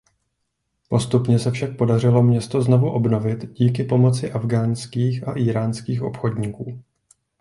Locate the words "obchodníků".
6.01-6.83